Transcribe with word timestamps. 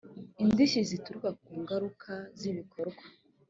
indishyi 0.43 0.79
zituruka 0.89 1.29
ku 1.43 1.51
ngaruka 1.61 2.11
z 2.39 2.41
ibikorwa 2.51 3.03